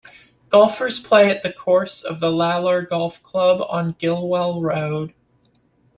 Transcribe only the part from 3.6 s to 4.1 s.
on